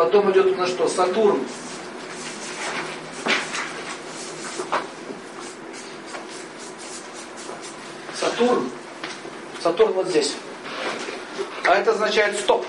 [0.00, 0.88] Потом идет у нас что?
[0.88, 1.44] Сатурн.
[8.18, 8.70] Сатурн.
[9.62, 10.36] Сатурн вот здесь.
[11.66, 12.64] А это означает стоп.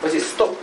[0.00, 0.56] Вот здесь стоп.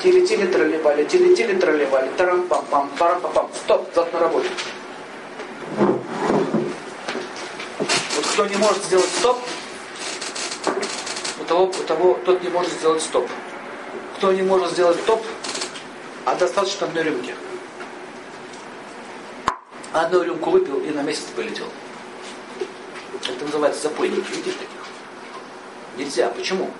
[0.00, 3.50] Тили-тили тролливали, тили-тили тролливали, тарам-пам-пам, парам-пам-пам.
[3.64, 4.48] Стоп, завтра на работе.
[8.14, 9.40] Вот кто не может сделать стоп,
[11.54, 13.28] того, того тот не может сделать стоп.
[14.16, 15.22] Кто не может сделать стоп,
[16.24, 17.34] а достаточно одной рюмки.
[19.92, 21.66] Одну рюмку выпил и на месяц полетел.
[23.28, 24.28] Это называется запойники.
[24.30, 24.68] Видишь таких?
[25.96, 26.28] Нельзя.
[26.30, 26.70] Почему?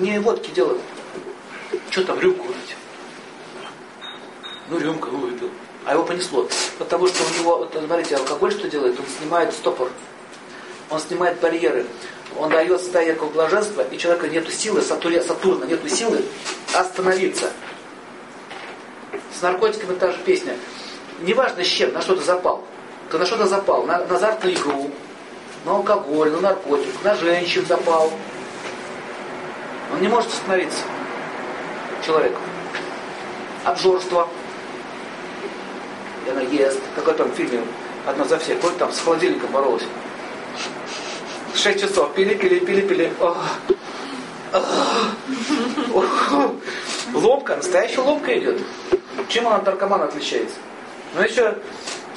[0.00, 0.76] Не водки дело.
[1.90, 2.76] Что там рюмку выпить?
[4.68, 5.50] Ну, рюмка, выпил.
[5.84, 6.48] А его понесло.
[6.78, 8.98] Потому что у него, вот, смотрите, алкоголь что делает?
[8.98, 9.90] Он снимает стопор.
[10.90, 11.86] Он снимает барьеры.
[12.38, 16.22] Он дает состояние блаженства, и человека нету силы, Сатурна нету силы
[16.74, 17.50] остановиться.
[19.36, 20.54] С наркотиками та же песня.
[21.22, 22.64] Неважно с чем, на что ты запал.
[23.10, 24.90] Ты на что-то запал, на, на азартную игру,
[25.64, 28.12] на алкоголь, на наркотик, на женщин запал.
[29.92, 30.82] Он не может остановиться.
[32.06, 32.36] Человек.
[33.64, 34.28] Обжорство.
[36.30, 36.80] Она ест.
[36.94, 37.62] Какой там фильме
[38.06, 38.62] одна за всех.
[38.62, 39.82] Вот там с холодильником боролась.
[41.54, 42.14] Шесть часов.
[42.14, 43.12] Пили, пили, пили, пили.
[47.14, 48.60] Ломка, настоящая ломка идет.
[49.28, 50.56] Чем она от наркомана отличается?
[51.14, 51.56] Но еще,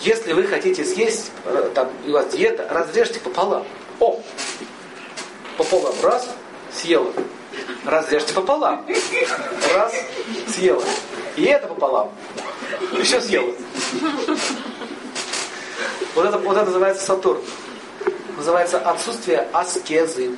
[0.02, 3.66] если вы хотите съесть, э, там, у вас диета, разрежьте пополам.
[4.00, 4.22] О!
[5.58, 5.94] Пополам.
[6.04, 6.30] Раз,
[6.72, 7.12] съела.
[7.86, 8.86] Разрежьте пополам.
[9.74, 9.94] Раз,
[10.48, 10.84] съела.
[11.36, 12.12] И это пополам.
[12.94, 13.54] Еще съела.
[16.16, 17.42] Вот это, вот это называется Сатурн.
[18.44, 20.36] Называется отсутствие аскезы.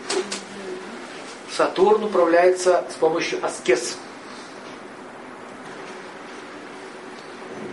[1.51, 3.97] Сатурн управляется с помощью аскез.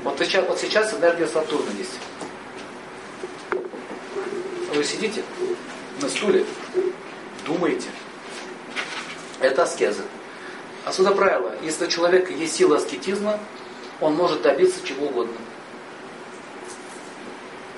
[0.02, 1.98] Вот сейчас, вот сейчас энергия Сатурна есть.
[4.74, 5.22] Вы сидите
[6.00, 6.46] на стуле,
[7.44, 7.90] думаете.
[9.38, 10.04] Это аскеза.
[10.86, 11.54] Отсюда правило.
[11.60, 13.38] Если у человека есть сила аскетизма,
[14.00, 15.36] он может добиться чего угодно.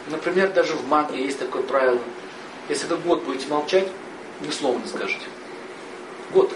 [0.06, 1.98] Например, даже в магии есть такое правило.
[2.68, 3.88] Если вы год будете молчать,
[4.40, 5.26] ни слова не скажете.
[6.32, 6.50] Год.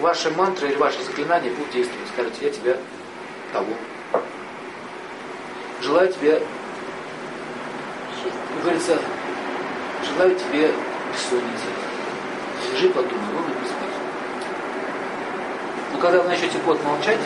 [0.00, 2.08] Ваши мантры или ваши заклинания будут действовать.
[2.12, 2.76] Скажете, я тебя
[3.52, 3.72] того.
[5.80, 6.42] Желаю тебе,
[8.22, 8.98] как говорится,
[10.04, 10.72] желаю тебе
[11.12, 11.66] бессонницы.
[12.72, 13.94] Лежи, подумай, ровно не спать.
[15.92, 17.20] Но когда вы начнете год молчать,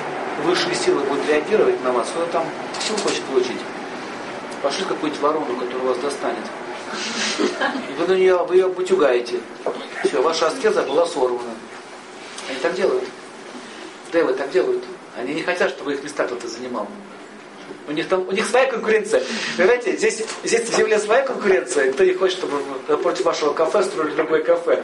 [0.45, 2.45] высшие силы будут реагировать на вас, кто там
[2.81, 3.61] силу хочет получить.
[4.63, 6.45] Пошли какую-нибудь ворону, которая вас достанет.
[7.39, 9.41] И вы, на нее, вы ее потюгаете.
[10.05, 11.55] Все, ваша аскеза была сорвана.
[12.49, 13.05] Они так делают.
[14.13, 14.83] Девы так делают.
[15.17, 16.89] Они не хотят, чтобы их места кто-то занимал.
[17.87, 19.23] У них там, у них своя конкуренция.
[19.57, 22.59] Понимаете, здесь, здесь в земле своя конкуренция, кто не хочет, чтобы
[22.99, 24.83] против вашего кафе строили другое кафе.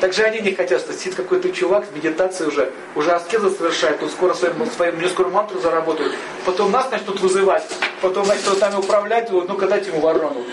[0.00, 4.32] Также они не хотят, что сидит какой-то чувак медитации уже, уже аскеза совершает, он скоро
[4.34, 6.12] своим, своим не скоро мантру заработает.
[6.46, 7.64] Потом нас начнут вызывать,
[8.02, 10.44] потом начнут нами управлять, ну-ка дайте ему ворону.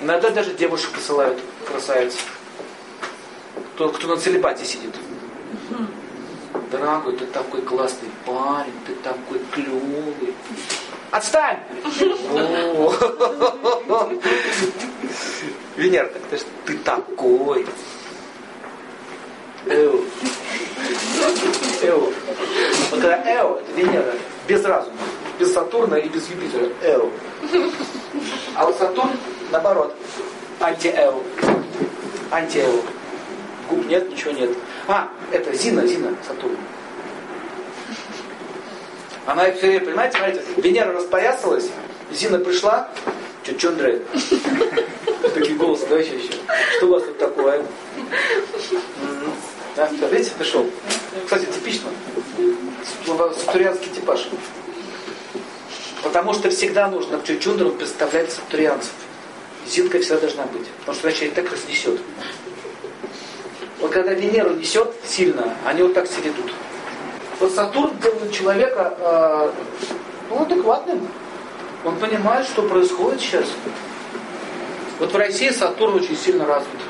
[0.00, 2.16] Иногда даже девушек посылают красавиц.
[3.74, 4.94] Кто, кто на целебате сидит.
[6.72, 10.34] Дорогой, ты такой классный парень, ты такой клевый.
[11.10, 11.58] Отстань!
[15.76, 17.66] Венера, так ты такой.
[19.66, 20.04] Эу.
[21.82, 22.12] Эу.
[22.90, 24.14] Вот когда Эу, это Венера,
[24.46, 24.96] без разума,
[25.38, 26.68] без Сатурна и без Юпитера.
[26.82, 27.10] Эу.
[28.54, 29.10] А вот Сатурн,
[29.50, 29.94] наоборот,
[30.60, 31.22] анти-Эу.
[32.30, 32.82] Анти-Эу.
[33.68, 34.50] Губ нет, ничего нет.
[34.86, 36.56] А, это Зина, Зина, Сатурн.
[39.26, 41.68] Она все время, понимаете, смотрите, Венера распоясалась,
[42.12, 42.88] Зина пришла,
[43.58, 44.02] Чундры.
[45.34, 46.32] Такие голосы, да, еще, еще.
[46.76, 47.62] Что у вас тут такое?
[49.76, 50.66] Да, видите, пришел.
[51.24, 51.90] Кстати, типично.
[53.44, 54.26] Сатурианский типаж.
[56.02, 58.92] Потому что всегда нужно Чундрам представлять сатурианцев.
[59.68, 60.66] Зинка всегда должна быть.
[60.80, 62.00] Потому что иначе так разнесет.
[63.80, 66.54] Вот когда Венеру несет сильно, они вот так себя ведут.
[67.38, 69.50] Вот Сатурн делает человека э,
[70.30, 71.06] ну, адекватным.
[71.84, 73.44] Он понимает, что происходит сейчас.
[74.98, 76.80] Вот в России Сатурн очень сильно развит.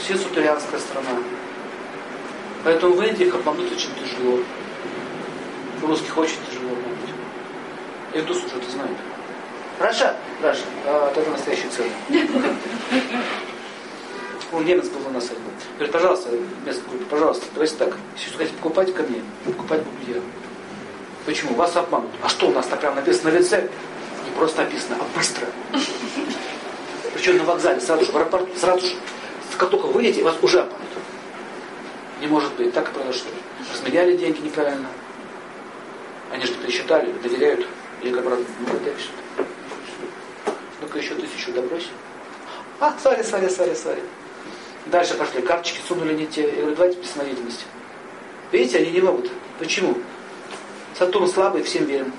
[0.00, 1.10] Россия сатурянская страна.
[2.64, 4.38] Поэтому в Индии их обмануть очень тяжело.
[5.78, 7.10] В русских очень тяжело обмануть.
[8.14, 8.96] Индус уже это знает.
[9.78, 11.90] Russia, Russia, а, это настоящий цены.
[14.52, 15.30] Он немец был у нас.
[15.74, 16.30] Говорит, пожалуйста,
[16.64, 17.94] местная группа, пожалуйста, давайте так.
[18.16, 20.22] Если хотите покупать ко мне, покупать буду я.
[21.26, 21.54] Почему?
[21.54, 22.10] Вас обманут.
[22.22, 23.68] А что у нас так прямо написано на лице?
[24.24, 25.46] Не просто написано, а быстро.
[27.12, 28.94] Причем на вокзале, сразу же, в аэропорту, сразу же.
[29.60, 30.88] Как только выйдете, вас уже обманут.
[32.18, 33.28] Не может быть, так и произошло.
[33.70, 34.88] Разменяли деньги неправильно.
[36.32, 37.66] Они же пересчитали, доверяют.
[38.02, 39.10] Я говорю, брат, ну это все.
[40.80, 41.88] Ну-ка еще тысячу добрось.
[42.78, 44.02] А, сори, сори, сори, сори.
[44.86, 46.40] Дальше пошли, карточки сунули не те.
[46.40, 47.14] Я говорю, давайте без
[48.52, 49.30] Видите, они не могут.
[49.58, 49.94] Почему?
[50.98, 52.14] Сатурн слабый, всем верен.